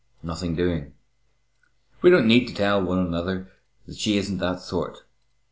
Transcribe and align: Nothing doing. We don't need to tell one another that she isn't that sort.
Nothing 0.23 0.55
doing. 0.55 0.95
We 2.01 2.09
don't 2.09 2.25
need 2.27 2.47
to 2.47 2.55
tell 2.55 2.81
one 2.81 2.97
another 2.97 3.51
that 3.85 3.97
she 3.97 4.17
isn't 4.17 4.39
that 4.39 4.59
sort. 4.59 5.03